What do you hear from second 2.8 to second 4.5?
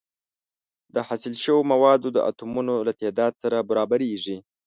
له تعداد سره برابریږي.